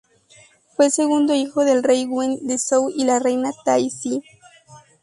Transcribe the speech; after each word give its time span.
Fue 0.75 0.87
el 0.87 0.91
segundo 0.91 1.35
hijo 1.35 1.63
del 1.63 1.83
rey 1.83 2.07
Wen 2.07 2.47
de 2.47 2.57
Zhou 2.57 2.89
y 2.89 3.03
la 3.03 3.19
reina 3.19 3.51
Tai 3.63 3.87
Si. 3.91 4.23